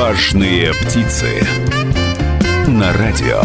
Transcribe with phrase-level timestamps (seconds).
[0.00, 1.26] Важные птицы.
[2.68, 3.42] На радио.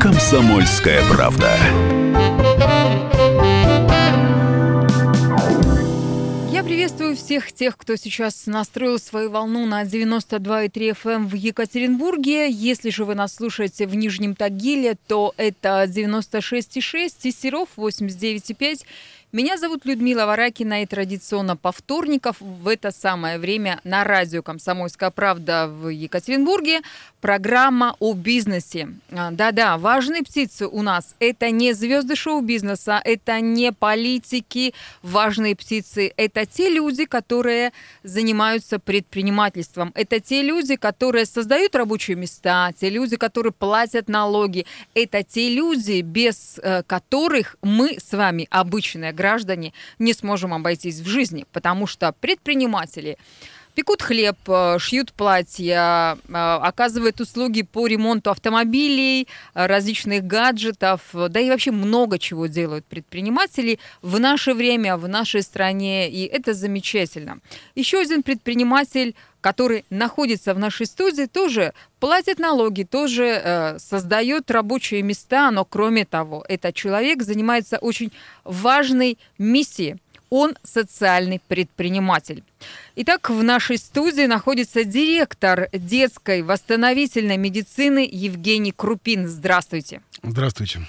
[0.00, 1.56] Комсомольская правда.
[6.50, 12.50] Я приветствую всех тех, кто сейчас настроил свою волну на 92,3 FM эм в Екатеринбурге.
[12.50, 18.80] Если же вы нас слушаете в Нижнем Тагиле, то это 96,6 и Серов 89,5
[19.32, 25.10] меня зовут Людмила Варакина, и традиционно по вторникам в это самое время на радио «Комсомольская
[25.10, 26.80] правда» в Екатеринбурге
[27.20, 28.88] программа о бизнесе.
[29.12, 31.14] А, да-да, важные птицы у нас.
[31.20, 34.74] Это не звезды шоу-бизнеса, это не политики.
[35.02, 39.92] Важные птицы– это те люди, которые занимаются предпринимательством.
[39.94, 44.66] Это те люди, которые создают рабочие места, те люди, которые платят налоги.
[44.94, 51.06] Это те люди, без э, которых мы с вами, обычные граждане не сможем обойтись в
[51.06, 53.18] жизни, потому что предприниматели
[53.80, 61.40] пекут хлеб, э, шьют платья, э, оказывают услуги по ремонту автомобилей, э, различных гаджетов, да
[61.40, 67.38] и вообще много чего делают предприниматели в наше время, в нашей стране, и это замечательно.
[67.74, 75.02] Еще один предприниматель который находится в нашей студии, тоже платит налоги, тоже э, создает рабочие
[75.02, 78.12] места, но кроме того, этот человек занимается очень
[78.44, 79.96] важной миссией.
[80.30, 82.44] Он социальный предприниматель.
[82.96, 89.26] Итак, в нашей студии находится директор детской восстановительной медицины Евгений Крупин.
[89.28, 90.02] Здравствуйте.
[90.22, 90.80] Здравствуйте.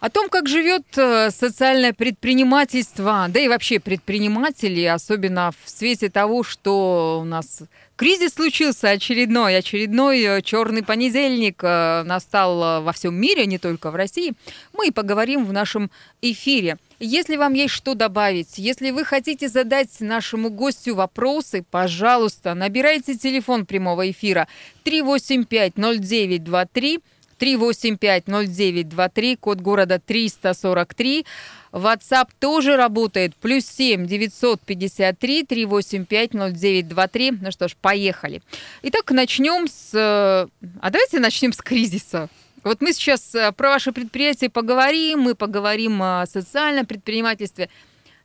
[0.00, 6.44] О том, как живет э, социальное предпринимательство, да и вообще предприниматели, особенно в свете того,
[6.44, 7.62] что у нас
[7.96, 13.96] кризис случился очередной, очередной э, черный понедельник э, настал во всем мире, не только в
[13.96, 14.34] России,
[14.72, 15.90] мы и поговорим в нашем
[16.22, 16.78] эфире.
[17.00, 23.66] Если вам есть что добавить, если вы хотите задать нашему гостю вопросы, пожалуйста, набирайте телефон
[23.66, 24.46] прямого эфира
[24.84, 27.00] 385 0923
[27.38, 31.24] 3850923, код города 343.
[31.72, 33.34] WhatsApp тоже работает.
[33.36, 37.30] Плюс 7 953 385 0923.
[37.42, 38.42] Ну что ж, поехали.
[38.82, 39.94] Итак, начнем с...
[39.94, 40.46] Э,
[40.80, 42.28] а давайте начнем с кризиса.
[42.64, 47.68] Вот мы сейчас э, про ваше предприятие поговорим, мы поговорим о социальном предпринимательстве.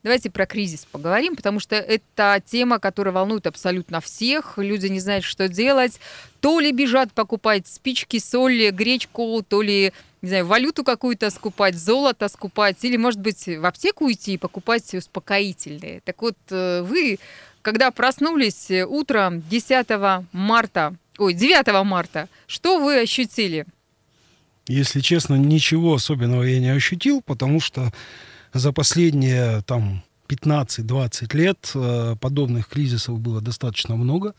[0.04, 4.58] Давайте про кризис поговорим, потому что это тема, которая волнует абсолютно всех.
[4.58, 6.00] Люди не знают, что делать.
[6.42, 12.30] То ли бежат покупать спички, соль, гречку, то ли не знаю, валюту какую-то скупать, золото
[12.30, 16.00] скупать, или, может быть, в аптеку идти и покупать успокоительные.
[16.06, 17.20] Так вот, э, вы,
[17.62, 23.66] когда проснулись утром 10 марта, ой, 9 марта, что вы ощутили?
[24.68, 27.92] Если честно, ничего особенного я не ощутил, потому что
[28.54, 34.34] за последние там 15-20 лет э, подобных кризисов было достаточно много.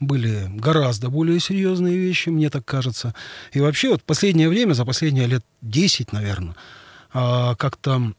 [0.00, 3.14] Были гораздо более серьезные вещи, мне так кажется.
[3.52, 6.54] И вообще вот последнее время, за последние лет 10, наверное,
[7.12, 8.12] а, как-то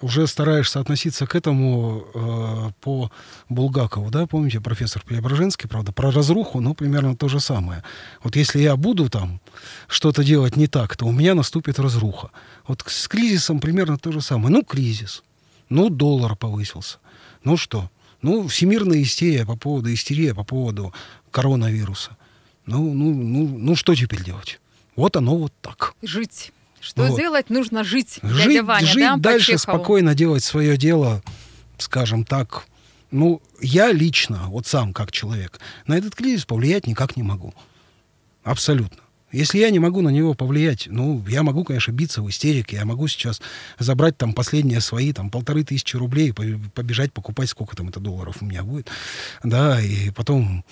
[0.00, 3.10] уже стараешься относиться к этому э, по
[3.48, 7.82] Булгакову, да, помните, профессор Преображенский, правда, про разруху, ну, примерно то же самое.
[8.22, 9.40] Вот если я буду там
[9.88, 12.30] что-то делать не так, то у меня наступит разруха.
[12.66, 14.50] Вот с кризисом примерно то же самое.
[14.50, 15.22] Ну, кризис.
[15.68, 16.98] Ну, доллар повысился.
[17.44, 17.90] Ну что?
[18.22, 20.92] Ну, всемирная истерия по поводу истерия по поводу
[21.30, 22.16] коронавируса.
[22.66, 24.60] Ну, ну, ну, ну что теперь делать?
[24.96, 25.94] Вот оно вот так.
[26.02, 26.52] Жить.
[26.88, 27.18] Что вот.
[27.18, 27.50] делать?
[27.50, 31.22] Нужно жить, жить дядя Ваня, жить да, дальше спокойно делать свое дело,
[31.76, 32.64] скажем так.
[33.10, 37.52] Ну, я лично, вот сам как человек, на этот кризис повлиять никак не могу.
[38.42, 39.00] Абсолютно.
[39.32, 42.86] Если я не могу на него повлиять, ну, я могу, конечно, биться в истерике, я
[42.86, 43.42] могу сейчас
[43.78, 48.46] забрать там последние свои, там, полторы тысячи рублей, побежать покупать, сколько там это долларов у
[48.46, 48.88] меня будет,
[49.44, 50.64] да, и потом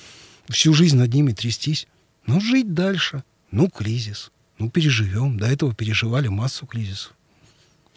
[0.48, 1.86] всю жизнь над ними трястись.
[2.26, 3.22] Ну, жить дальше.
[3.50, 4.30] Ну, кризис.
[4.58, 5.38] Ну, переживем.
[5.38, 7.12] До этого переживали массу кризисов.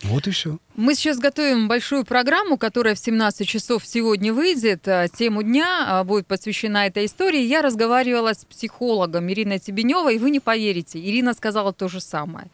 [0.04, 0.58] Вот и все.
[0.76, 4.88] Мы сейчас готовим большую программу, которая в 17 часов сегодня выйдет.
[4.88, 7.42] А, тему дня а, будет посвящена этой истории.
[7.42, 12.48] Я разговаривала с психологом Ириной Тебеневой, и вы не поверите, Ирина сказала то же самое.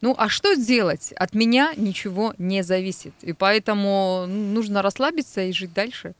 [0.00, 1.12] Ну, а что делать?
[1.12, 3.12] От меня ничего не зависит.
[3.22, 6.14] И поэтому нужно расслабиться и жить дальше.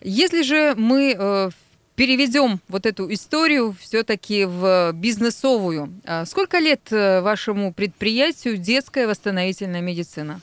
[0.00, 1.50] Если же мы э,
[1.98, 6.00] переведем вот эту историю все-таки в бизнесовую.
[6.04, 10.40] А сколько лет э, вашему предприятию детская восстановительная медицина?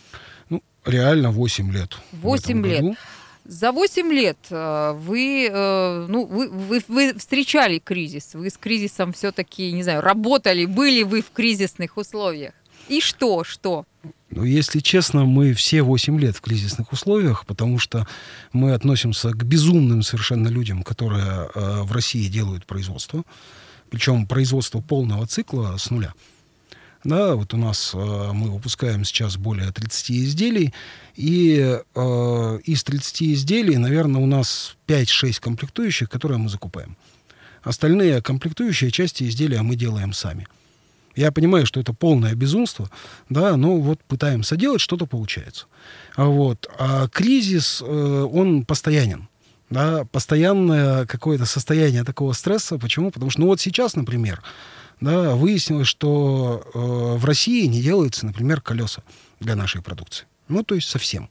[0.49, 1.97] Ну, реально 8 лет.
[2.11, 2.97] 8 лет.
[3.45, 9.13] За 8 лет э, вы, э, ну, вы, вы, вы встречали кризис, вы с кризисом
[9.13, 12.53] все-таки, не знаю, работали, были вы в кризисных условиях.
[12.89, 13.85] И что, что?
[14.31, 18.07] Ну, если честно, мы все 8 лет в кризисных условиях, потому что
[18.51, 23.23] мы относимся к безумным совершенно людям, которые э, в России делают производство,
[23.89, 26.13] причем производство полного цикла с нуля.
[27.05, 27.97] Да, вот у нас э,
[28.33, 30.73] мы выпускаем сейчас более 30 изделий,
[31.15, 36.97] и э, из 30 изделий, наверное, у нас 5-6 комплектующих, которые мы закупаем.
[37.61, 40.47] Остальные комплектующие части изделия мы делаем сами.
[41.15, 42.89] Я понимаю, что это полное безумство,
[43.29, 45.65] да, но вот пытаемся делать, что-то получается.
[46.15, 46.69] А вот.
[46.77, 49.29] А кризис, э, он постоянен.
[49.69, 52.77] Да, постоянное какое-то состояние такого стресса.
[52.77, 53.11] Почему?
[53.11, 54.43] Потому что, ну вот сейчас, например,
[55.01, 59.01] да, выяснилось, что э, в России не делаются, например, колеса
[59.39, 60.25] для нашей продукции.
[60.47, 61.29] Ну, то есть совсем.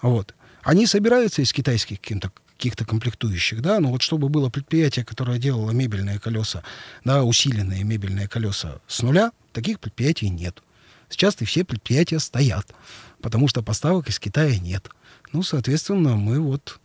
[0.00, 0.34] Вот.
[0.62, 5.70] Они собираются из китайских каких-то каких-то комплектующих, да, но вот чтобы было предприятие, которое делало
[5.70, 6.64] мебельные колеса,
[7.04, 10.60] да, усиленные мебельные колеса с нуля, таких предприятий нет.
[11.08, 12.74] Сейчас-то все предприятия стоят,
[13.22, 14.90] потому что поставок из Китая нет.
[15.32, 16.80] Ну, соответственно, мы вот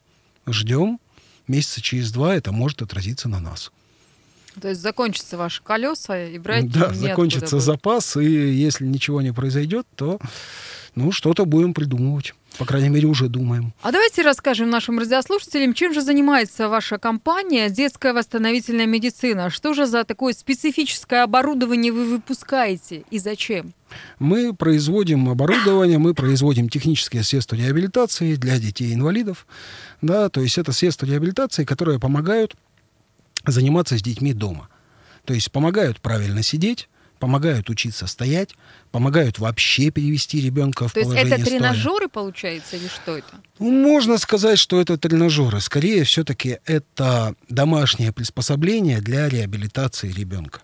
[0.45, 0.99] ждем
[1.47, 3.71] месяца через два, это может отразиться на нас.
[4.61, 9.85] То есть закончатся ваши колеса и брать Да, закончится запас, и если ничего не произойдет,
[9.95, 10.19] то
[10.95, 12.33] ну, что-то будем придумывать.
[12.59, 13.73] По крайней мере, уже думаем.
[13.81, 19.49] А давайте расскажем нашим радиослушателям, чем же занимается ваша компания «Детская восстановительная медицина».
[19.49, 23.73] Что же за такое специфическое оборудование вы выпускаете и зачем?
[24.19, 29.47] Мы производим оборудование, мы производим технические средства реабилитации для детей-инвалидов.
[30.01, 32.55] Да, то есть это средства реабилитации, которые помогают
[33.45, 34.69] заниматься с детьми дома.
[35.25, 38.55] То есть помогают правильно сидеть, помогают учиться стоять,
[38.91, 41.59] помогают вообще перевести ребенка в То положение есть это стоя.
[41.59, 43.27] тренажеры, получается, или что это?
[43.59, 45.61] Ну, можно сказать, что это тренажеры.
[45.61, 50.59] Скорее, все-таки это домашнее приспособление для реабилитации ребенка.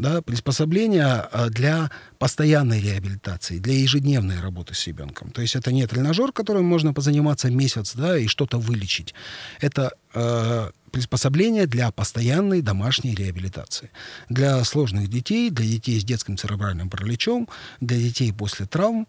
[0.00, 5.30] Да, приспособление а, для постоянной реабилитации, для ежедневной работы с ребенком.
[5.30, 9.14] То есть это не тренажер, которым можно позаниматься месяц, да, и что-то вылечить.
[9.60, 13.90] Это э, приспособление для постоянной домашней реабилитации.
[14.30, 17.46] Для сложных детей, для детей с детским церебральным параличом,
[17.82, 19.06] для детей после травм,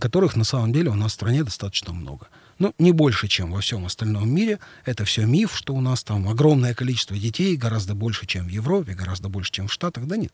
[0.00, 2.28] которых на самом деле у нас в стране достаточно много.
[2.60, 4.58] Ну, не больше, чем во всем остальном мире.
[4.84, 8.92] Это все миф, что у нас там огромное количество детей, гораздо больше, чем в Европе,
[8.92, 10.06] гораздо больше, чем в Штатах.
[10.06, 10.32] Да нет.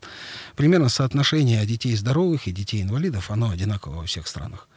[0.56, 4.68] Примерно соотношение детей здоровых и детей инвалидов, оно одинаково во всех странах.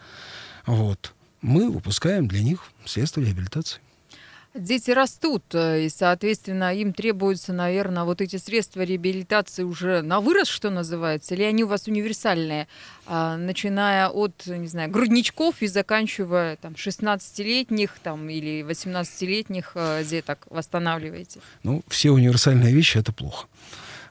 [0.67, 1.13] Вот.
[1.41, 3.81] Мы выпускаем для них средства реабилитации.
[4.55, 10.47] Дети растут, э, и, соответственно, им требуются, наверное, вот эти средства реабилитации уже на вырос,
[10.47, 12.67] что называется, или они у вас универсальные,
[13.05, 20.47] а, начиная от, не знаю, грудничков и заканчивая там 16-летних там, или 18-летних э, деток
[20.49, 21.41] восстанавливаете?
[21.61, 23.45] Ну, все универсальные вещи— это плохо.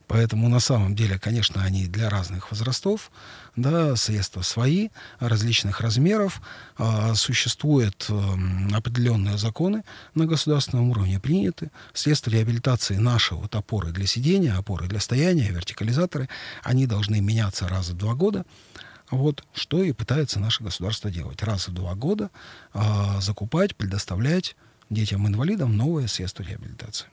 [0.09, 3.13] Поэтому на самом деле, конечно, они для разных возрастов,
[3.57, 4.89] да, средства свои,
[5.21, 6.41] различных размеров.
[6.79, 9.85] А, существуют э, определенные законы
[10.15, 11.71] на государственном уровне приняты.
[11.93, 16.29] Средства реабилитации наши, вот опоры для сидения, опоры для стояния, вертикализаторы,
[16.63, 18.47] они должны меняться раз в два года.
[19.11, 21.43] Вот что и пытается наше государство делать.
[21.43, 22.31] Раз в два года
[22.73, 22.81] э,
[23.21, 24.57] закупать, предоставлять
[24.89, 27.09] детям-инвалидам новые средства реабилитации.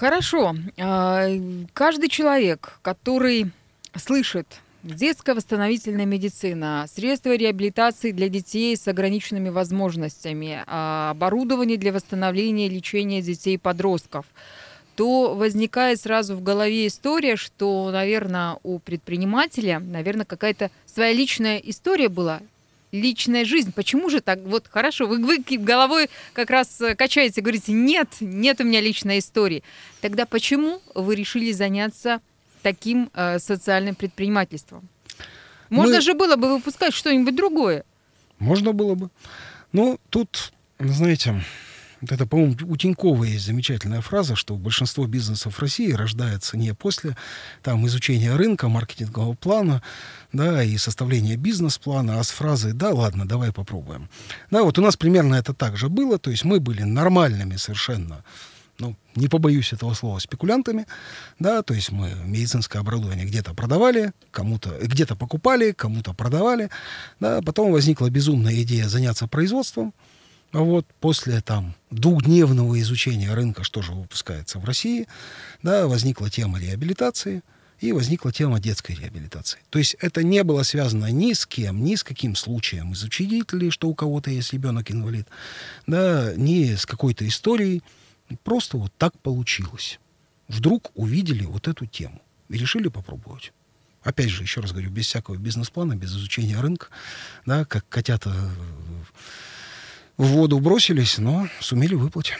[0.00, 0.54] Хорошо.
[0.78, 1.28] А,
[1.74, 3.50] каждый человек, который
[3.94, 4.46] слышит
[4.82, 12.70] детская восстановительная медицина, средства реабилитации для детей с ограниченными возможностями, а, оборудование для восстановления и
[12.70, 14.24] лечения детей и подростков,
[14.96, 22.08] то возникает сразу в голове история, что, наверное, у предпринимателя, наверное, какая-то своя личная история
[22.08, 22.40] была,
[22.92, 23.72] личная жизнь.
[23.72, 24.40] Почему же так?
[24.44, 29.18] Вот хорошо, вы, вы головой как раз э, качаете, говорите, нет, нет у меня личной
[29.18, 29.62] истории.
[30.00, 32.20] Тогда почему вы решили заняться
[32.62, 34.88] таким э, социальным предпринимательством?
[35.68, 36.00] Можно Мы...
[36.00, 37.84] же было бы выпускать что-нибудь другое.
[38.38, 39.10] Можно было бы.
[39.72, 41.40] Ну, тут, знаете,
[42.00, 47.16] вот это, по-моему, у Тинькова есть замечательная фраза, что большинство бизнесов России рождается не после
[47.62, 49.82] там, изучения рынка, маркетингового плана
[50.32, 54.08] да, и составления бизнес-плана, а с фразой «да, ладно, давай попробуем».
[54.50, 58.24] Да, вот у нас примерно это так же было, то есть мы были нормальными совершенно
[58.78, 60.86] ну, не побоюсь этого слова, спекулянтами,
[61.38, 66.70] да, то есть мы медицинское оборудование где-то продавали, кому-то, где-то покупали, кому-то продавали,
[67.20, 69.92] да, потом возникла безумная идея заняться производством,
[70.52, 75.06] а вот после там двухдневного изучения рынка, что же выпускается в России,
[75.62, 77.42] да, возникла тема реабилитации
[77.78, 79.60] и возникла тема детской реабилитации.
[79.70, 83.70] То есть это не было связано ни с кем, ни с каким случаем из учредителей,
[83.70, 85.28] что у кого-то есть ребенок-инвалид,
[85.86, 87.82] да, ни с какой-то историей.
[88.44, 89.98] Просто вот так получилось.
[90.48, 93.52] Вдруг увидели вот эту тему и решили попробовать.
[94.02, 96.88] опять же, еще раз говорю, без всякого бизнес-плана, без изучения рынка,
[97.46, 98.34] да, как котята
[100.20, 102.34] в воду бросились, но сумели выплатить.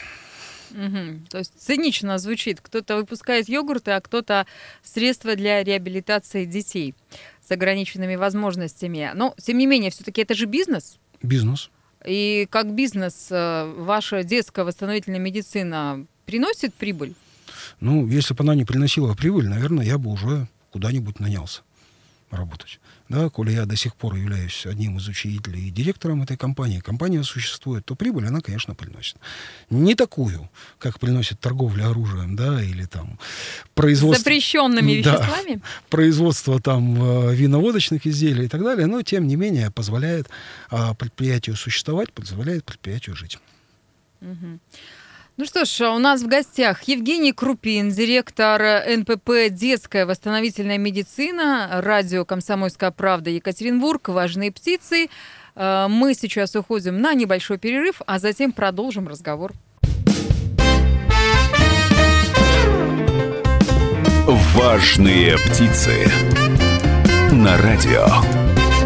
[0.71, 1.27] Угу.
[1.29, 2.61] То есть цинично звучит.
[2.61, 4.45] Кто-то выпускает йогурты, а кто-то
[4.83, 6.93] средства для реабилитации детей
[7.41, 9.11] с ограниченными возможностями.
[9.15, 10.99] Но, тем не менее, все-таки это же бизнес.
[11.23, 11.71] Бизнес.
[12.05, 17.15] И как бизнес э, ваша детская восстановительная медицина приносит прибыль?
[17.79, 21.61] Ну, если бы она не приносила прибыль, наверное, я бы уже куда-нибудь нанялся
[22.31, 22.79] работать.
[23.09, 27.23] Да, коли я до сих пор являюсь одним из учредителей и директором этой компании, компания
[27.23, 29.17] существует, то прибыль она, конечно, приносит.
[29.69, 33.19] Не такую, как приносит торговля оружием, да, или там
[33.73, 34.23] производство...
[34.23, 35.61] Запрещенными да, веществами?
[35.89, 40.29] Производство там э, виноводочных изделий и так далее, но, тем не менее, позволяет
[40.69, 43.39] а, предприятию существовать, позволяет предприятию жить.
[44.21, 44.59] Угу.
[45.41, 52.25] Ну что ж, у нас в гостях Евгений Крупин, директор НПП «Детская восстановительная медицина», радио
[52.25, 55.09] «Комсомольская правда» Екатеринбург, «Важные птицы».
[55.55, 59.53] Э, мы сейчас уходим на небольшой перерыв, а затем продолжим разговор.
[64.27, 66.05] «Важные птицы»
[67.31, 68.05] на радио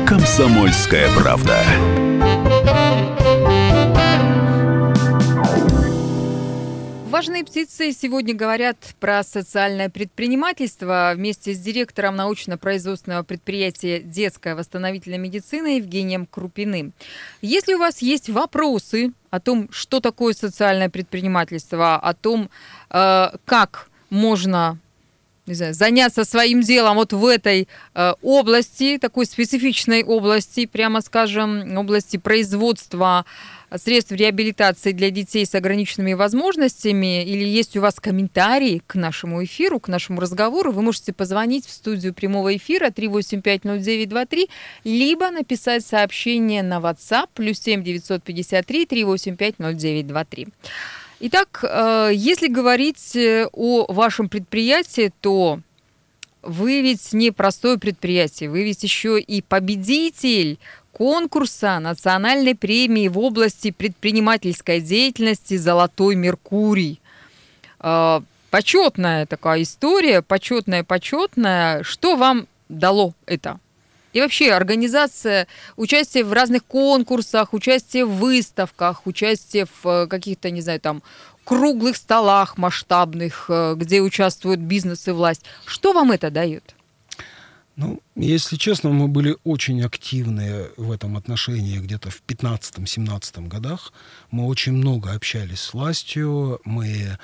[0.08, 1.60] «Комсомольская правда».
[7.16, 15.78] Важные птицы сегодня говорят про социальное предпринимательство вместе с директором научно-производственного предприятия «Детская восстановительная медицина»
[15.78, 16.92] Евгением Крупиным.
[17.42, 22.50] Если у вас есть вопросы о том, что такое социальное предпринимательство, о том,
[22.90, 24.78] э, как можно
[25.46, 31.78] не знаю, заняться своим делом вот в этой э, области, такой специфичной области, прямо скажем,
[31.78, 33.26] области производства
[33.78, 39.80] средств реабилитации для детей с ограниченными возможностями, или есть у вас комментарии к нашему эфиру,
[39.80, 44.50] к нашему разговору, вы можете позвонить в студию прямого эфира 3850923,
[44.84, 50.48] либо написать сообщение на WhatsApp плюс 7 953 385 0923.
[51.22, 55.60] Итак, э, если говорить э, о вашем предприятии, то
[56.46, 60.60] вы ведь не простое предприятие, вы ведь еще и победитель
[60.96, 67.02] конкурса национальной премии в области предпринимательской деятельности «Золотой Меркурий».
[67.80, 71.84] А, почетная такая история, почетная, почетная.
[71.84, 73.60] Что вам дало это?
[74.14, 80.62] И вообще организация, участие в разных конкурсах, участие в выставках, участие в э, каких-то, не
[80.62, 81.04] знаю, там,
[81.44, 85.44] круглых столах масштабных, э, где участвуют бизнес и власть.
[85.66, 86.74] Что вам это дает?
[87.76, 93.92] Ну, если честно, мы были очень активны в этом отношении где-то в 15-17 годах.
[94.32, 97.18] Мы очень много общались с властью, мы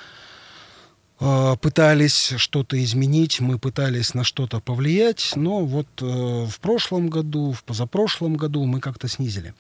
[1.22, 7.53] э, пытались что-то изменить, мы пытались на что-то повлиять, но вот э, в прошлом году,
[7.53, 9.53] в позапрошлом году мы как-то снизили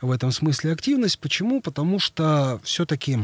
[0.00, 1.18] в этом смысле активность.
[1.18, 1.60] Почему?
[1.60, 3.18] Потому что все-таки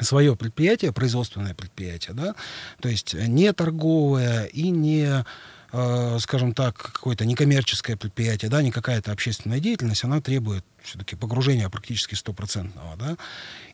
[0.00, 2.34] свое предприятие, производственное предприятие, да,
[2.80, 5.24] то есть не торговое и не
[5.70, 11.68] Э, скажем так, какое-то некоммерческое предприятие, да, не какая-то общественная деятельность, она требует все-таки погружения
[11.68, 13.16] практически стопроцентного, да,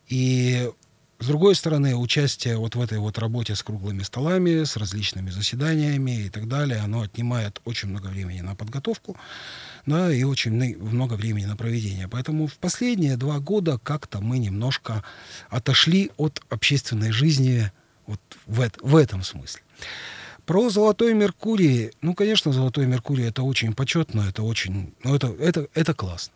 [0.08, 0.70] и
[1.20, 6.26] с другой стороны, участие вот в этой вот работе с круглыми столами, с различными заседаниями
[6.26, 9.16] и так далее, оно отнимает очень много времени на подготовку,
[9.86, 12.08] да, и очень много времени на проведение.
[12.08, 15.04] Поэтому в последние два года как-то мы немножко
[15.48, 17.70] отошли от общественной жизни
[18.06, 19.62] вот в, в этом смысле.
[20.46, 25.68] Про Золотой Меркурий, ну, конечно, Золотой Меркурий это очень почетно, это очень, ну, это, это,
[25.74, 26.34] это классно.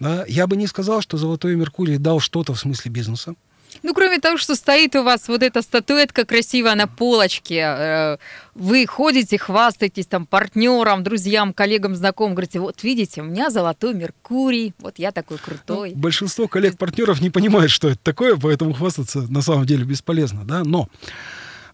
[0.00, 0.24] Да?
[0.26, 3.34] Я бы не сказал, что Золотой Меркурий дал что-то в смысле бизнеса.
[3.82, 8.16] Ну, кроме того, что стоит у вас вот эта статуэтка красивая на полочке, э,
[8.54, 14.74] вы ходите, хвастаетесь там партнерам, друзьям, коллегам, знакомым, говорите, вот видите, у меня золотой Меркурий,
[14.78, 15.92] вот я такой крутой.
[15.94, 20.62] Ну, большинство коллег-партнеров не понимает, что это такое, поэтому хвастаться на самом деле бесполезно, да,
[20.64, 20.88] но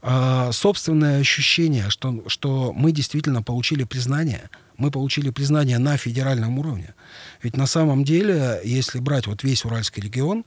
[0.02, 6.94] э, собственное ощущение, что, что мы действительно получили признание, мы получили признание на федеральном уровне.
[7.42, 10.44] Ведь на самом деле, если брать вот весь Уральский регион,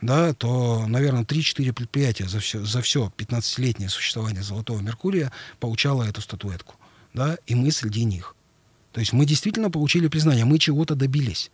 [0.00, 6.20] да, то, наверное, 3-4 предприятия за все, за все 15-летнее существование Золотого Меркурия получало эту
[6.20, 6.74] статуэтку.
[7.14, 8.34] Да, и мы среди них.
[8.92, 11.50] То есть мы действительно получили признание, мы чего-то добились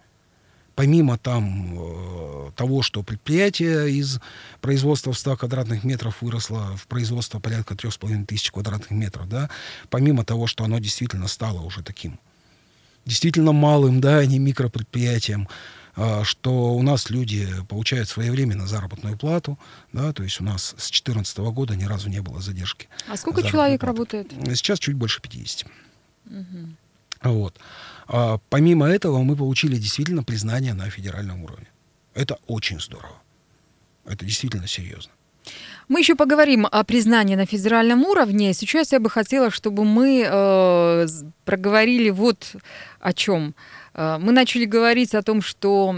[0.80, 4.18] помимо там э, того, что предприятие из
[4.62, 9.50] производства в 100 квадратных метров выросло в производство порядка 3,5 тысяч квадратных метров, да,
[9.90, 12.18] помимо того, что оно действительно стало уже таким
[13.04, 15.48] действительно малым, да, а не микропредприятием,
[15.96, 19.58] а, что у нас люди получают своевременно заработную плату,
[19.92, 22.88] да, то есть у нас с 2014 года ни разу не было задержки.
[23.06, 23.86] А сколько человек платы.
[23.86, 24.32] работает?
[24.56, 25.66] Сейчас чуть больше 50.
[26.24, 26.74] Угу.
[27.22, 27.58] Вот.
[28.06, 31.66] А, помимо этого мы получили действительно признание на федеральном уровне.
[32.14, 33.22] Это очень здорово.
[34.04, 35.12] Это действительно серьезно.
[35.88, 38.52] Мы еще поговорим о признании на федеральном уровне.
[38.54, 41.06] Сейчас я бы хотела, чтобы мы э,
[41.44, 42.54] проговорили вот
[43.00, 43.54] о чем.
[43.94, 45.96] Э, мы начали говорить о том, что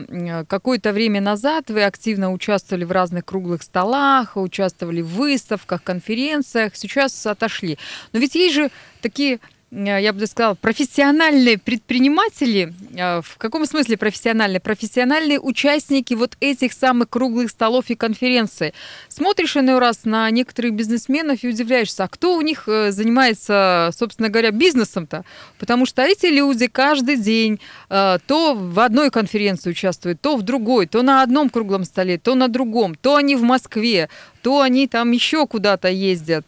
[0.48, 7.26] какое-то время назад вы активно участвовали в разных круглых столах, участвовали в выставках, конференциях, сейчас
[7.26, 7.78] отошли.
[8.12, 8.70] Но ведь есть же
[9.02, 9.38] такие Э,
[9.74, 14.60] я бы сказала, профессиональные предприниматели, э, в каком смысле профессиональные?
[14.60, 18.74] Профессиональные участники вот этих самых круглых столов и конференций.
[19.08, 24.28] Смотришь иной раз на некоторых бизнесменов и удивляешься, а кто у них э, занимается, собственно
[24.28, 25.24] говоря, бизнесом-то?
[25.58, 31.02] Потому что эти люди каждый день то в одной конференции участвуют, то в другой, то
[31.02, 34.08] на одном круглом столе, то на другом, то они в Москве,
[34.42, 36.46] то они там еще куда-то ездят.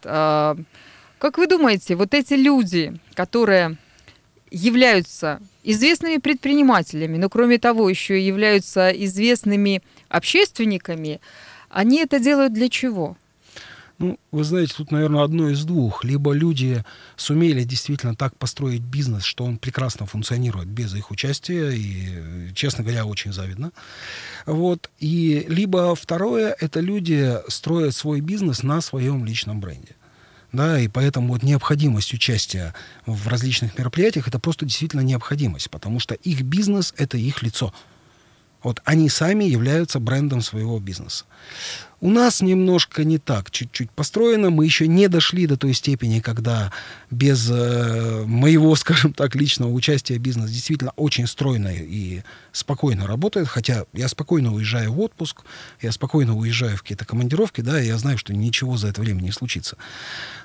[1.17, 3.77] Как вы думаете, вот эти люди, которые
[4.51, 11.19] являются известными предпринимателями, но кроме того еще являются известными общественниками,
[11.69, 13.17] они это делают для чего?
[13.97, 16.03] Ну, вы знаете, тут, наверное, одно из двух.
[16.03, 16.83] Либо люди
[17.15, 23.05] сумели действительно так построить бизнес, что он прекрасно функционирует без их участия, и, честно говоря,
[23.05, 23.71] очень завидно.
[24.45, 24.89] Вот.
[24.99, 29.95] И либо второе, это люди строят свой бизнес на своем личном бренде
[30.51, 32.73] да, и поэтому вот необходимость участия
[33.05, 37.73] в различных мероприятиях это просто действительно необходимость, потому что их бизнес это их лицо.
[38.65, 41.25] Вот они сами являются брендом своего бизнеса.
[42.01, 44.49] У нас немножко не так, чуть-чуть построено.
[44.49, 46.71] Мы еще не дошли до той степени, когда
[47.11, 53.47] без э, моего, скажем так, личного участия бизнес действительно очень стройно и спокойно работает.
[53.47, 55.43] Хотя я спокойно уезжаю в отпуск,
[55.79, 59.21] я спокойно уезжаю в какие-то командировки, да, и я знаю, что ничего за это время
[59.21, 59.77] не случится.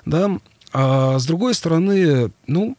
[0.05, 0.37] Да.
[0.73, 2.77] А с другой стороны, ну,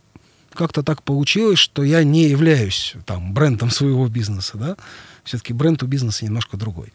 [0.55, 4.77] как-то так получилось, что я не являюсь там брендом своего бизнеса, да.
[5.25, 6.93] Все-таки бренд у бизнеса немножко другой.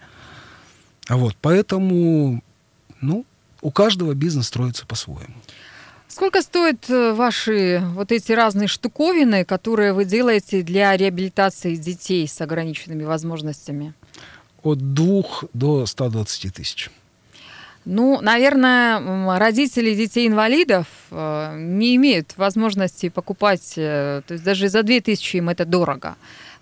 [1.08, 2.44] А вот, поэтому,
[3.02, 3.26] ну,
[3.62, 5.36] у каждого бизнес строится по-своему.
[6.08, 12.40] Сколько стоят э, ваши вот эти разные штуковины, которые вы делаете для реабилитации детей с
[12.42, 13.94] ограниченными возможностями?
[14.64, 16.90] От двух до 120 тысяч.
[17.90, 25.38] Ну, наверное, родители детей-инвалидов э, не имеют возможности покупать, э, то есть даже за 2000
[25.38, 26.16] им это дорого.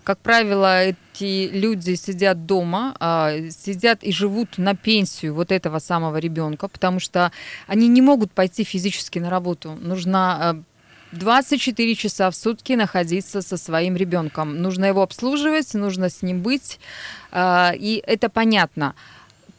[0.06, 6.18] Как правило, эти люди сидят дома, а, сидят и живут на пенсию вот этого самого
[6.18, 7.32] ребенка, потому что
[7.66, 9.76] они не могут пойти физически на работу.
[9.80, 10.62] Нужно
[11.10, 14.62] 24 а, часа в сутки находиться со своим ребенком.
[14.62, 16.78] Нужно его обслуживать, нужно с ним быть,
[17.32, 18.94] а, и это понятно.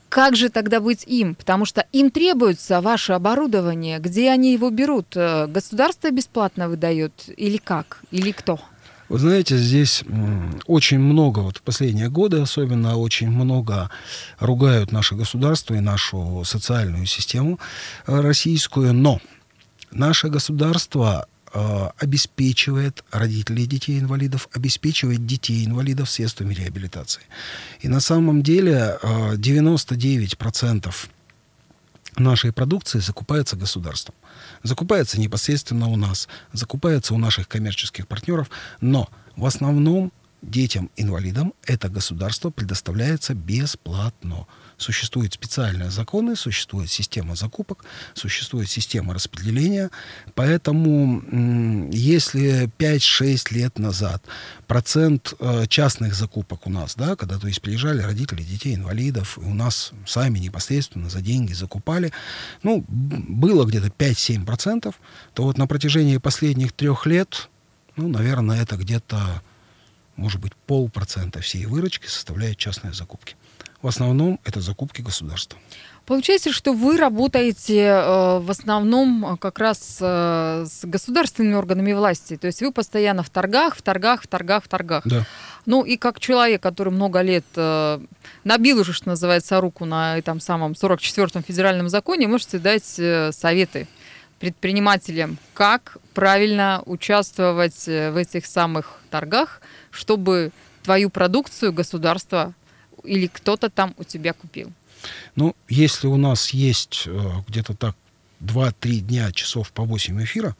[0.07, 1.35] Как же тогда быть им?
[1.35, 3.99] Потому что им требуется ваше оборудование.
[3.99, 5.07] Где они его берут?
[5.17, 7.99] Э, государство бесплатно выдает или как?
[8.11, 8.61] Или кто?
[9.09, 10.03] Вы знаете, здесь
[10.65, 13.89] очень много, вот в последние годы особенно, очень много
[14.39, 17.59] ругают наше государство и нашу социальную систему
[18.05, 19.21] э, российскую, но
[19.91, 27.21] наше государство э, обеспечивает родителей детей-инвалидов, обеспечивает детей-инвалидов средствами реабилитации.
[27.79, 30.93] И на самом деле э, 99%
[32.19, 34.15] нашей продукции закупается государством.
[34.63, 38.49] Закупается непосредственно у нас, закупается у наших коммерческих партнеров,
[38.81, 44.45] но в основном детям-инвалидам это государство предоставляется бесплатно.
[44.77, 49.89] Существуют специальные законы, существует система закупок, существует система распределения.
[50.35, 51.23] Поэтому
[51.91, 54.23] если 5-6 лет назад
[54.67, 59.45] процент э, частных закупок у нас, да, когда то есть приезжали родители детей инвалидов, и
[59.45, 62.13] у нас сами непосредственно за деньги закупали,
[62.61, 64.93] ну, было где-то 5-7%,
[65.33, 67.49] то вот на протяжении последних трех лет,
[67.95, 69.41] ну, наверное, это где-то
[70.17, 73.35] может быть, полпроцента всей выручки составляют частные закупки.
[73.81, 75.57] В основном это закупки государства.
[76.05, 82.37] Получается, что вы работаете э, в основном э, как раз э, с государственными органами власти.
[82.37, 85.03] То есть вы постоянно в торгах, в торгах, в торгах, в торгах.
[85.05, 85.25] Да.
[85.65, 87.99] Ну и как человек, который много лет э,
[88.45, 93.87] набил уже, что называется, руку на этом самом 44-м федеральном законе, можете дать э, советы
[94.39, 100.51] предпринимателям, как правильно участвовать э, в этих самых торгах, чтобы
[100.83, 102.53] твою продукцию государство
[103.03, 104.71] или кто-то там у тебя купил?
[105.35, 107.95] Ну, если у нас есть э, где-то так
[108.41, 110.55] 2-3 дня часов по 8 эфира,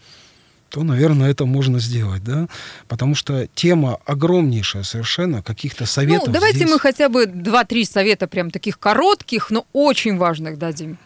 [0.70, 2.48] то, наверное, это можно сделать, да,
[2.88, 6.28] потому что тема огромнейшая совершенно, каких-то советов.
[6.28, 6.70] Ну, давайте здесь...
[6.70, 10.98] мы хотя бы два-три совета прям таких коротких, но очень важных дадим.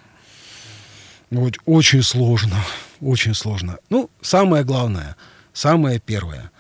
[1.31, 2.57] Вот, очень сложно,
[2.99, 3.77] очень сложно.
[3.89, 5.15] Ну, самое главное,
[5.53, 6.51] самое первое.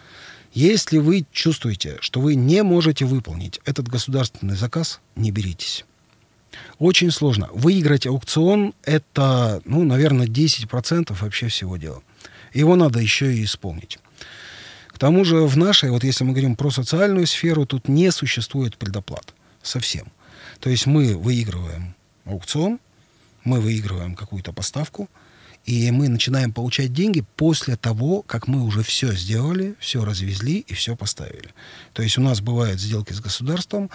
[0.53, 5.85] Если вы чувствуете, что вы не можете выполнить этот государственный заказ, не беритесь.
[6.79, 7.49] Очень сложно.
[7.51, 12.01] Выиграть аукцион– это, ну, наверное, 10% вообще всего дела.
[12.53, 13.99] Его надо еще и исполнить.
[14.87, 18.77] К тому же в нашей, вот если мы говорим про социальную сферу, тут не существует
[18.77, 19.33] предоплат.
[19.61, 20.07] Совсем.
[20.59, 22.79] То есть мы выигрываем аукцион–
[23.43, 25.09] мы выигрываем какую-то поставку,
[25.65, 30.73] и мы начинаем получать деньги после того, как мы уже все сделали, все развезли и
[30.73, 31.53] все поставили.
[31.93, 33.89] То есть у нас бывают сделки с государством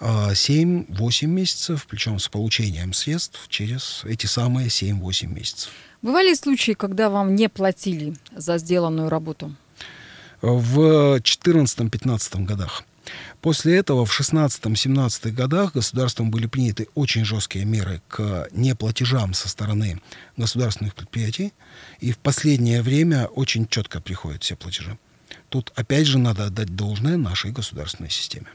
[0.00, 5.72] 7-8 а, месяцев, причем с получением средств через эти самые 7-8 месяцев.
[6.02, 9.56] Бывали случаи, когда вам не платили за сделанную работу?
[10.40, 12.84] В 2014-2015 годах.
[13.40, 20.00] После этого в 16-17 годах государством были приняты очень жесткие меры к неплатежам со стороны
[20.36, 21.52] государственных предприятий.
[22.00, 24.98] И в последнее время очень четко приходят все платежи.
[25.48, 28.48] Тут опять же надо отдать должное нашей государственной системе.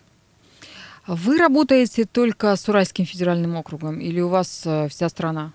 [1.06, 5.52] Вы работаете только с Уральским федеральным округом или у вас э, вся страна?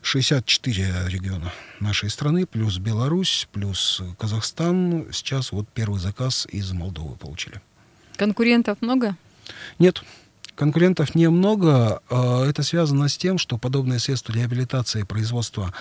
[0.00, 5.08] 64 региона нашей страны, плюс Беларусь, плюс Казахстан.
[5.12, 7.60] Сейчас вот первый заказ из Молдовы получили.
[8.16, 9.16] Конкурентов много?
[9.78, 10.02] Нет.
[10.54, 12.00] Конкурентов немного.
[12.08, 15.72] А, это связано с тем, что подобные средства реабилитации и производства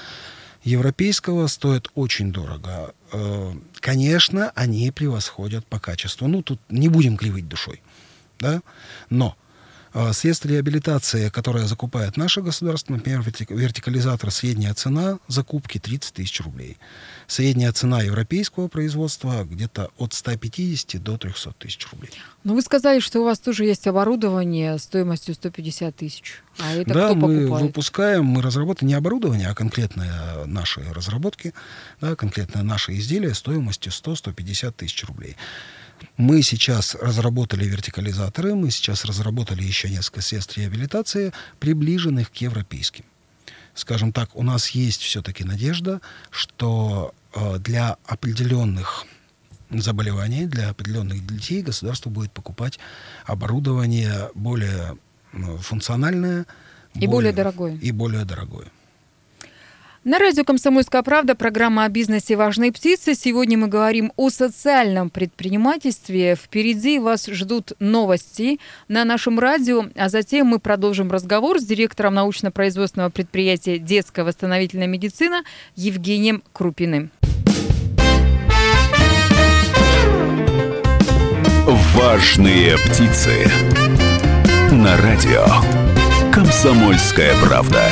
[0.63, 2.93] европейского стоят очень дорого.
[3.11, 6.27] А, конечно, они превосходят по качеству.
[6.27, 7.81] Ну, тут не будем кривить душой.
[8.39, 8.61] Да?
[9.09, 9.37] Но
[10.11, 16.77] средства реабилитации, которые закупает наше государство, например, вертикализатор, средняя цена закупки 30 тысяч рублей.
[17.27, 22.11] Средняя цена европейского производства где-то от 150 до 300 тысяч рублей.
[22.43, 26.43] Но вы сказали, что у вас тоже есть оборудование стоимостью 150 тысяч.
[26.59, 27.65] А это да, кто мы покупает?
[27.65, 31.53] выпускаем, мы разработали не оборудование, а конкретные наши разработки,
[32.01, 35.35] да, конкретное наше изделие стоимостью 100-150 тысяч рублей.
[36.17, 43.05] Мы сейчас разработали вертикализаторы, мы сейчас разработали еще несколько средств реабилитации, приближенных к европейским.
[43.73, 45.99] Скажем так, у нас есть все-таки надежда,
[46.31, 49.05] что э, для определенных
[49.69, 52.79] заболеваний, для определенных детей государство будет покупать
[53.25, 54.97] оборудование более
[55.59, 56.45] функциональное.
[56.93, 57.77] И более, более дорогое.
[57.81, 58.67] И более дорогое.
[60.05, 63.15] На радио «Комсомольская правда» программа о бизнесе «Важные птицы».
[63.15, 66.35] Сегодня мы говорим о социальном предпринимательстве.
[66.35, 73.09] Впереди вас ждут новости на нашем радио, а затем мы продолжим разговор с директором научно-производственного
[73.09, 75.41] предприятия «Детская восстановительная медицина»
[75.75, 77.09] Евгением Крупиным.
[81.95, 83.47] «Важные птицы»
[84.71, 85.47] на радио
[86.31, 87.89] «Комсомольская правда».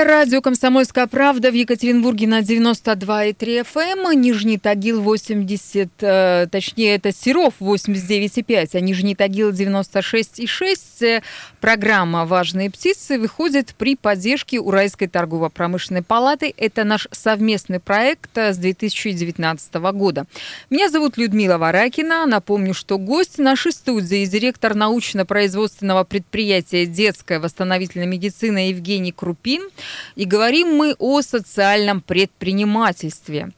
[0.00, 4.18] Это радио «Комсомольская правда» в Екатеринбурге на 92,3 FM, эм.
[4.18, 11.22] Нижний Тагил 80, э, точнее, это Серов 89,5, а Нижний Тагил 96,6.
[11.60, 16.54] Программа «Важные птицы» выходит при поддержке Уральской торгово-промышленной палаты.
[16.56, 20.24] Это наш совместный проект с 2019 года.
[20.70, 22.24] Меня зовут Людмила Варакина.
[22.24, 29.68] Напомню, что гость нашей студии, директор научно-производственного предприятия «Детская восстановительная медицина» Евгений Крупин–
[30.16, 33.50] и говорим мы о социальном предпринимательстве.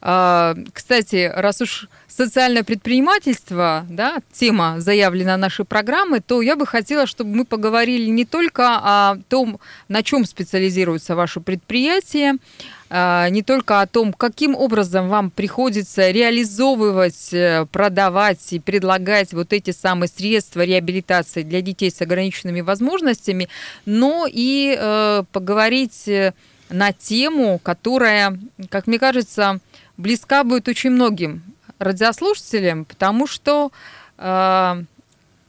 [0.00, 7.06] А, кстати, раз уж социальное предпринимательство, да, тема заявлена нашей программы, то я бы хотела,
[7.06, 12.38] чтобы мы поговорили не только о том, на чем специализируется ваше предприятие,
[12.90, 19.52] а, не только о том, каким образом вам приходится реализовывать, э, продавать и предлагать вот
[19.52, 23.48] эти самые средства реабилитации для детей с ограниченными возможностями,
[23.86, 26.32] но и э, поговорить э,
[26.68, 28.36] на тему, которая,
[28.70, 29.60] как мне кажется,
[29.96, 31.44] близка будет очень многим
[31.78, 33.70] радиослушателям, потому что
[34.16, 34.82] э,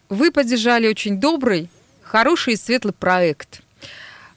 [0.09, 1.69] вы поддержали очень добрый,
[2.03, 3.61] хороший и светлый проект–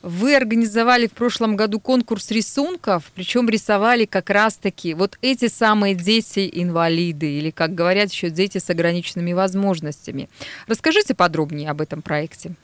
[0.02, 7.38] вы организовали в прошлом году конкурс рисунков, причем рисовали как раз-таки вот эти самые дети-инвалиды,
[7.38, 10.28] или, как говорят еще, дети с ограниченными возможностями.
[10.66, 12.54] Расскажите подробнее об этом проекте.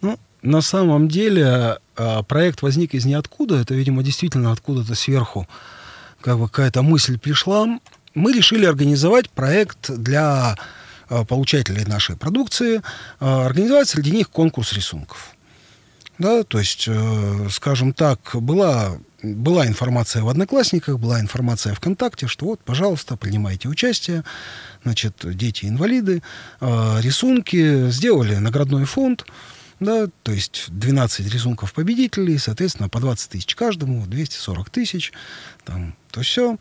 [0.00, 3.60] Ну, на самом деле а, проект возник из ниоткуда.
[3.60, 5.46] Это, видимо, действительно откуда-то сверху
[6.20, 7.78] как бы какая-то мысль пришла.
[8.14, 10.56] Мы решили организовать проект для
[11.08, 12.80] а, получателей нашей продукции,
[13.20, 15.34] а, организовать среди них конкурс рисунков.
[16.16, 22.46] Да, то есть, э, скажем так, была, была информация в Одноклассниках, была информация ВКонтакте, что
[22.46, 24.22] вот, пожалуйста, принимайте участие,
[24.84, 26.22] значит, дети-инвалиды,
[26.60, 29.26] э, рисунки, сделали наградной фонд,
[29.80, 35.12] да, то есть 12 рисунков победителей, соответственно, по 20 тысяч каждому, 240 тысяч,
[35.64, 36.58] там, то все.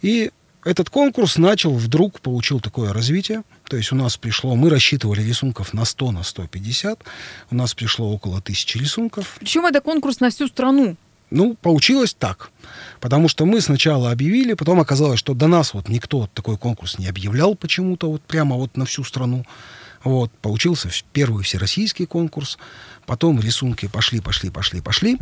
[0.00, 0.30] И
[0.64, 3.42] этот конкурс начал, вдруг получил такое развитие.
[3.68, 7.04] То есть у нас пришло, мы рассчитывали рисунков на 100, на 150.
[7.50, 9.36] У нас пришло около тысячи рисунков.
[9.38, 10.96] Причем это конкурс на всю страну.
[11.30, 12.50] Ну, получилось так.
[13.00, 17.08] Потому что мы сначала объявили, потом оказалось, что до нас вот никто такой конкурс не
[17.08, 19.44] объявлял почему-то, вот прямо вот на всю страну.
[20.02, 22.58] Вот, получился первый всероссийский конкурс.
[23.06, 25.18] Потом рисунки пошли, пошли, пошли, пошли.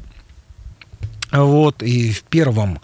[1.33, 2.81] Вот, и в первом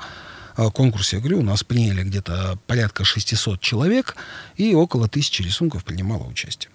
[0.73, 4.17] конкурсе, я говорю, у нас приняли где-то порядка 600 человек,
[4.57, 6.71] и около тысячи рисунков принимало участие.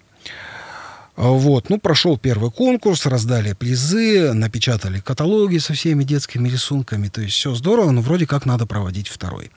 [1.16, 7.34] Вот, ну, прошел первый конкурс, раздали призы, напечатали каталоги со всеми детскими рисунками, то есть
[7.34, 9.52] все здорово, но вроде как надо проводить второй.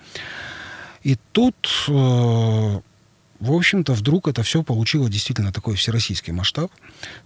[1.01, 1.55] И тут
[1.87, 2.79] э,
[3.39, 6.71] в общем-то, вдруг это все получило действительно такой всероссийский масштаб.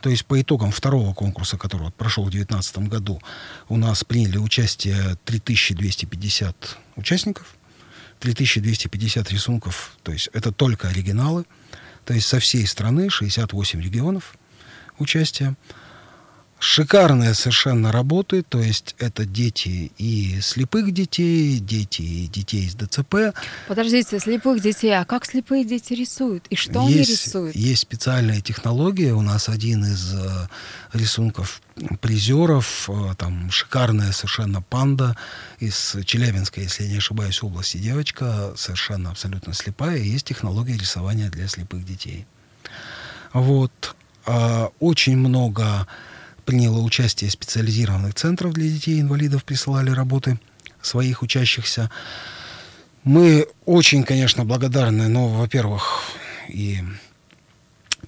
[0.01, 3.21] То есть по итогам второго конкурса, который вот прошел в 2019 году,
[3.69, 7.55] у нас приняли участие 3250 участников,
[8.19, 11.45] 3250 рисунков, то есть это только оригиналы,
[12.05, 14.35] то есть со всей страны 68 регионов
[14.99, 15.55] участия
[16.61, 23.35] шикарная совершенно работы, то есть это дети и слепых детей, дети и детей с ДЦП.
[23.67, 26.45] Подождите, слепых детей, а как слепые дети рисуют?
[26.51, 27.55] И что есть, они рисуют?
[27.55, 30.47] Есть специальная технология, у нас один из э,
[30.93, 31.63] рисунков
[31.99, 35.17] призеров, э, там шикарная совершенно панда
[35.57, 41.31] из Челябинска, если я не ошибаюсь, области девочка, совершенно абсолютно слепая, и есть технология рисования
[41.31, 42.27] для слепых детей.
[43.33, 43.95] Вот.
[44.27, 45.87] Э, очень много
[46.45, 50.39] приняло участие специализированных центров для детей-инвалидов, присылали работы
[50.81, 51.89] своих учащихся.
[53.03, 56.03] Мы очень, конечно, благодарны, но, во-первых,
[56.47, 56.79] и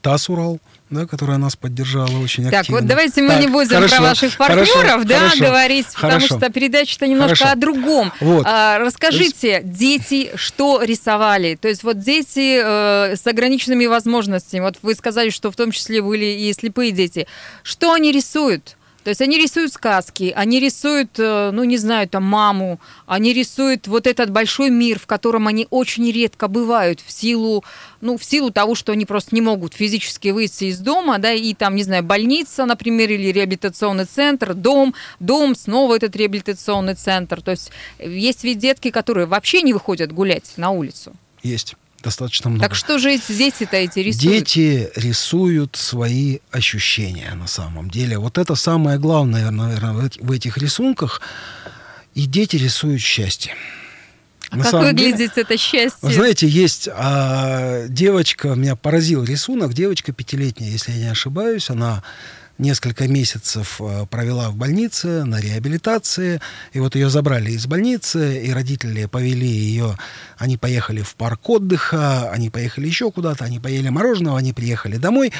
[0.01, 0.59] ТАСС «Урал»,
[0.93, 2.79] да, которая нас поддержала очень так, активно.
[2.79, 5.87] Так, вот давайте мы так, не будем хорошо, про ваших партнеров хорошо, да, хорошо, говорить,
[5.93, 6.37] потому хорошо.
[6.37, 7.53] что передача-то немножко Хорошо.
[7.53, 8.11] о другом.
[8.19, 8.45] Вот.
[8.47, 11.55] А, расскажите, дети что рисовали?
[11.55, 16.01] То есть вот дети э, с ограниченными возможностями, вот вы сказали, что в том числе
[16.01, 17.27] были и слепые дети.
[17.63, 18.75] Что они рисуют?
[19.03, 23.87] То есть они рисуют сказки, они рисуют, э, ну не знаю, там маму, они рисуют
[23.87, 27.63] вот этот большой мир, в котором они очень редко бывают в силу,
[27.99, 31.53] ну в силу того, что они просто не могут физически выйти из дома, да, и
[31.53, 37.41] там, не знаю, больница, например, или реабилитационный центр, дом, дом, снова этот реабилитационный центр.
[37.41, 41.13] То есть есть ведь детки, которые вообще не выходят гулять на улицу.
[41.41, 42.65] Есть достаточно много.
[42.65, 44.21] Так что же дети-то эти рисуют?
[44.21, 48.17] Дети рисуют свои ощущения на самом деле.
[48.19, 51.21] Вот это самое главное, наверное, в этих рисунках.
[52.13, 53.55] И дети рисуют счастье.
[54.51, 55.97] А на как выглядит деле, это счастье?
[56.03, 62.03] Вы знаете, есть а, девочка, меня поразил рисунок, девочка пятилетняя, если я не ошибаюсь, она
[62.57, 66.39] несколько месяцев э, провела в больнице на реабилитации.
[66.71, 69.97] И вот ее забрали из больницы, и родители повели ее.
[70.37, 75.33] Они поехали в парк отдыха, они поехали еще куда-то, они поели мороженого, они приехали домой.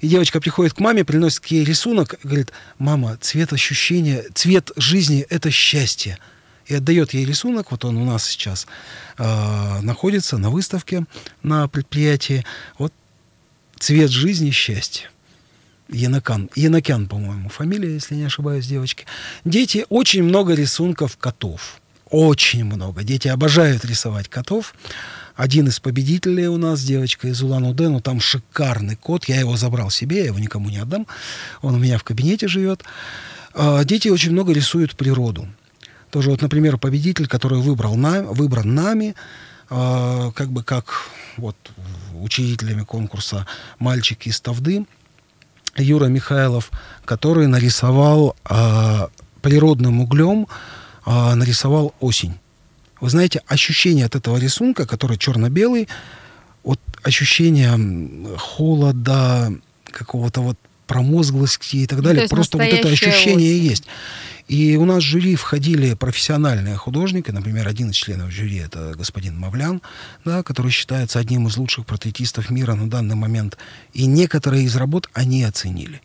[0.00, 5.50] И девочка приходит к маме, приносит ей рисунок, говорит, мама, цвет ощущения, цвет жизни— это
[5.50, 6.18] счастье
[6.66, 7.70] и отдает ей рисунок.
[7.70, 8.66] Вот он у нас сейчас
[9.18, 11.04] э, находится на выставке
[11.42, 12.44] на предприятии.
[12.78, 12.92] Вот
[13.78, 15.10] цвет жизни счастье.
[15.88, 19.06] Янакан, Янакян, по-моему, фамилия, если не ошибаюсь, девочки.
[19.44, 21.80] Дети, очень много рисунков котов.
[22.10, 23.02] Очень много.
[23.02, 24.74] Дети обожают рисовать котов.
[25.34, 29.26] Один из победителей у нас, девочка из Улан-Удэ, ну там шикарный кот.
[29.26, 31.06] Я его забрал себе, я его никому не отдам.
[31.62, 32.84] Он у меня в кабинете живет.
[33.54, 35.48] А, дети очень много рисуют природу.
[36.10, 39.14] Тоже вот, например, победитель, который выбрал на, выбран нами,
[39.68, 41.56] а, как бы как вот
[42.14, 43.46] учителями конкурса
[43.78, 44.86] мальчик из Тавды,
[45.82, 46.70] Юра Михайлов,
[47.04, 49.06] который нарисовал э,
[49.42, 50.46] природным углем,
[51.06, 52.34] э, нарисовал осень.
[53.00, 55.88] Вы знаете, ощущение от этого рисунка, который черно-белый,
[56.64, 59.52] вот ощущение холода,
[59.84, 63.70] какого-то вот промозглости и так далее, ну, просто вот это ощущение осень.
[63.70, 63.84] есть.
[64.48, 69.38] И у нас в жюри входили профессиональные художники, например, один из членов жюри это господин
[69.38, 69.82] Мавлян,
[70.24, 73.58] да, который считается одним из лучших портретистов мира на данный момент.
[73.92, 76.00] И некоторые из работ они оценили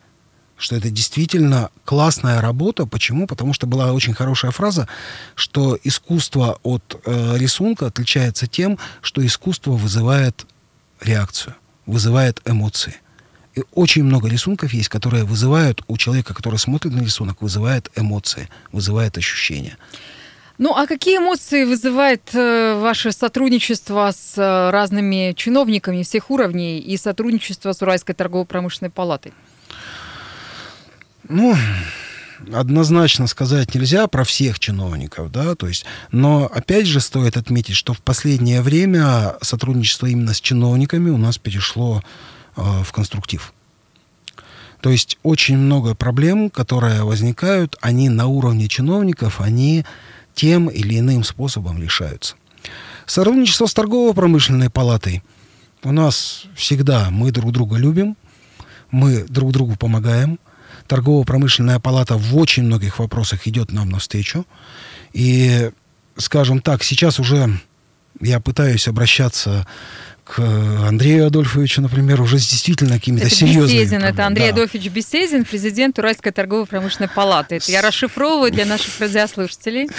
[0.62, 2.86] что это действительно классная работа.
[2.86, 3.26] Почему?
[3.26, 4.88] Потому что была очень хорошая фраза,
[5.34, 10.46] что искусство от э, рисунка отличается тем, что искусство вызывает
[11.02, 11.56] реакцию,
[11.88, 12.94] вызывает эмоции.
[13.56, 18.50] И очень много рисунков есть, которые вызывают у человека, который смотрит на рисунок, вызывает эмоции,
[18.72, 19.78] вызывает ощущения.
[20.58, 26.98] Ну, а какие эмоции вызывает э, ваше сотрудничество с э, разными чиновниками всех уровней и
[26.98, 29.34] сотрудничество с Уральской торгово-промышленной палатой?
[31.28, 31.56] Ну,
[32.54, 37.94] однозначно сказать нельзя про всех чиновников, да, то есть, но опять же стоит отметить, что
[37.94, 42.04] в последнее время сотрудничество именно с чиновниками у нас перешло
[42.56, 43.54] в конструктив.
[44.82, 49.86] То есть очень много проблем, которые возникают, они на уровне чиновников, они
[50.34, 52.36] тем или иным способом решаются.
[53.06, 55.24] Сотрудничество с торгово-промышленной палатой
[55.84, 58.18] у нас всегда мы друг друга любим,
[58.90, 60.40] мы друг другу помогаем–
[60.92, 64.46] торгово-промышленная палата в очень многих вопросах идет нам навстречу.
[65.14, 65.72] И,
[66.18, 67.50] скажем так, сейчас уже
[68.20, 69.66] я пытаюсь обращаться
[70.24, 74.14] к Андрею Адольфовичу, например, уже с действительно какими-то это серьезными Беседин, проблемами.
[74.14, 74.54] это Андрей да.
[74.54, 77.56] Адольфович Беседин, президент Уральской торгово-промышленной палаты.
[77.56, 79.90] Это я расшифровываю для наших радиослушателей.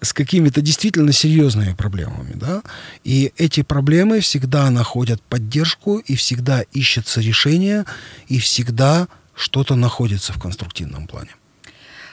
[0.00, 2.62] С какими-то действительно серьезными проблемами, да.
[3.04, 7.84] И эти проблемы всегда находят поддержку, и всегда ищется решение,
[8.28, 11.30] и всегда что-то находится в конструктивном плане.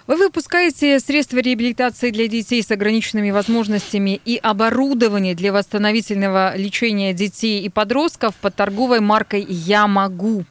[0.10, 7.62] Вы выпускаете средства реабилитации для детей с ограниченными возможностями и оборудование для восстановительного лечения детей
[7.62, 10.46] и подростков под торговой маркой «Я могу».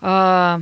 [0.00, 0.60] А,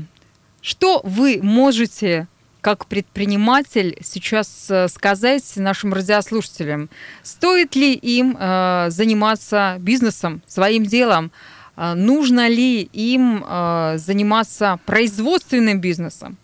[0.61, 2.29] что вы можете
[2.61, 6.91] как предприниматель сейчас э, сказать нашим радиослушателям?
[7.23, 11.33] Стоит ли им э, заниматься бизнесом, своим делом?
[11.75, 16.37] А нужно ли им а, заниматься производственным бизнесом?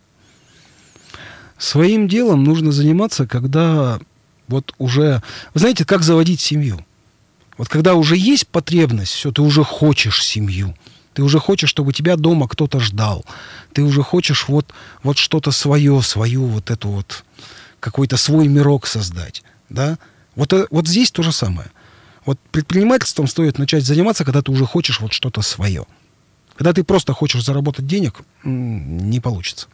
[1.61, 4.01] Своим делом нужно заниматься, когда
[4.49, 5.23] вот уже...
[5.53, 6.85] Вы знаете, как заводить семью?
[7.59, 10.75] Вот когда уже есть потребность, все, ты уже хочешь семью.
[11.13, 13.27] Ты уже хочешь, чтобы тебя дома кто-то ждал.
[13.75, 17.25] Ты уже хочешь вот, вот что-то свое, свою вот эту вот
[17.79, 19.43] какой-то свой мирок создать.
[19.69, 19.99] Да?
[20.37, 21.69] Вот, э, вот здесь то же самое.
[22.25, 25.85] Вот предпринимательством стоит начать заниматься, когда ты уже хочешь вот что-то свое.
[26.57, 29.67] Когда ты просто хочешь заработать денег, не получится.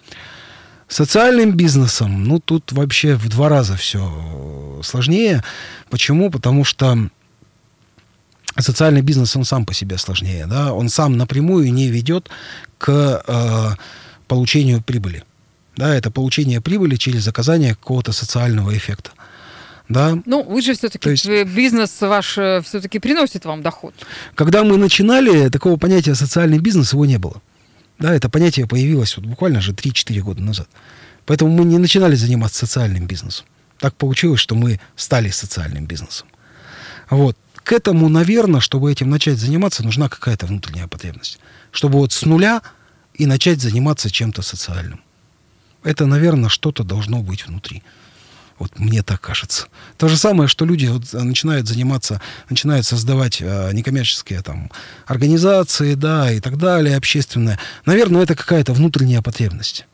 [0.89, 5.43] Социальным бизнесом, ну, тут вообще в два раза все сложнее.
[5.91, 6.31] Почему?
[6.31, 7.11] Потому что
[8.59, 12.31] социальный бизнес, он сам по себе сложнее, да, он сам напрямую не ведет
[12.79, 13.71] к э,
[14.29, 15.25] получению прибыли.
[15.77, 19.11] Да, это получение прибыли через оказание какого-то социального эффекта
[19.89, 20.19] да.
[20.27, 21.27] Ну, вы же все-таки, есть...
[21.27, 23.95] бизнес ваш э, все-таки приносит вам доход.
[24.35, 27.41] Когда мы начинали, такого понятия социальный бизнес его не было.
[27.99, 30.69] Да, это понятие появилось вот буквально же 3-4 года назад.
[31.25, 33.47] Поэтому мы не начинали заниматься социальным бизнесом.
[33.79, 36.29] Так получилось, что мы стали социальным бизнесом.
[37.11, 37.37] Вот.
[37.55, 41.41] К этому, наверное, чтобы этим начать заниматься, нужна какая-то внутренняя потребность.
[41.73, 42.63] Чтобы вот с нуля
[43.15, 45.01] и начать заниматься чем-то социальным.
[45.83, 47.83] Это, наверное, что-то должно быть внутри.
[48.59, 49.67] Вот мне так кажется.
[49.99, 54.71] То же самое, что люди вот начинают заниматься, начинают создавать э, некоммерческие там
[55.07, 57.59] организации, да, и так далее, общественное.
[57.85, 59.87] Наверное, это какая-то внутренняя потребность.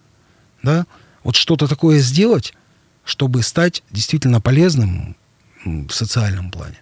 [0.62, 0.86] Да?
[1.24, 2.54] Вот что-то такое сделать,
[3.04, 5.16] чтобы стать действительно полезным
[5.64, 6.78] в социальном плане.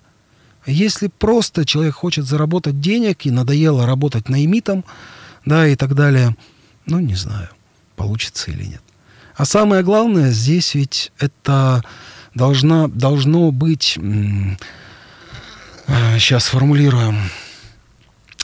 [0.66, 4.84] Если просто человек хочет заработать денег и надоело работать наимитом,
[5.46, 6.36] да, и так далее,
[6.84, 7.48] ну, не знаю,
[7.96, 8.82] получится или нет.
[9.40, 11.83] А самое главное здесь ведь это
[12.35, 13.96] должна, должно быть,
[15.87, 17.16] сейчас э, сформулируем,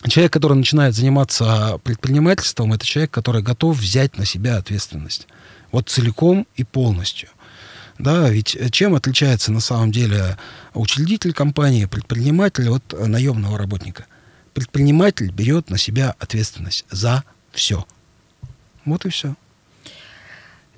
[0.08, 5.28] человек, который начинает заниматься предпринимательством, это человек, который готов взять на себя ответственность.
[5.70, 7.28] Вот целиком и полностью.
[7.98, 10.38] Да, ведь чем отличается на самом деле
[10.72, 14.06] учредитель компании, предприниматель от наемного работника?
[14.54, 17.84] Предприниматель берет на себя ответственность за все.
[18.86, 19.36] Вот и все.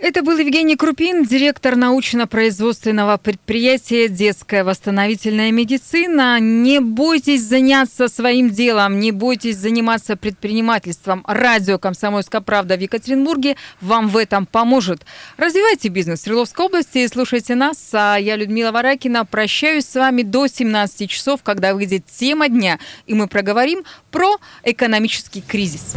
[0.00, 6.38] Это был Евгений Крупин, директор научно-производственного предприятия «Детская восстановительная медицина».
[6.38, 11.24] Не бойтесь заняться своим делом, не бойтесь заниматься предпринимательством.
[11.26, 15.04] Радио «Комсомольская правда» в Екатеринбурге вам в этом поможет.
[15.36, 17.90] Развивайте бизнес в Свердловской области и слушайте нас.
[17.92, 23.14] А я, Людмила Варакина, прощаюсь с вами до 17 часов, когда выйдет тема дня, и
[23.14, 23.82] мы проговорим
[24.12, 25.96] про экономический кризис.